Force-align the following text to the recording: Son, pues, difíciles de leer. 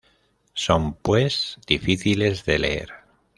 Son, 0.55 0.93
pues, 0.95 1.59
difíciles 1.67 2.43
de 2.45 2.57
leer. 2.57 2.89